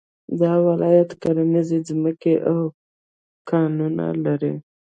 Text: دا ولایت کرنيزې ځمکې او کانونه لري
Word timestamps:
دا 0.39 0.53
ولایت 0.67 1.09
کرنيزې 1.21 1.79
ځمکې 1.87 2.33
او 2.49 2.57
کانونه 3.49 4.05
لري 4.25 4.53